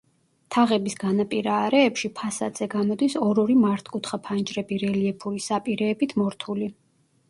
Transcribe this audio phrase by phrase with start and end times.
[0.53, 6.77] თაღების განაპირა არეებში, ფასადზე გამოდის ორ-ორი მართკუთხა ფანჯრები, რელიეფური საპირეებით მორთული.